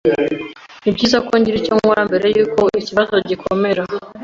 Nibyiza 0.83 1.17
ko 1.27 1.31
ngira 1.39 1.57
icyo 1.61 1.73
nkora 1.77 2.01
mbere 2.09 2.25
yuko 2.35 2.59
ikibazo 2.81 3.15
gikomera. 3.29 3.83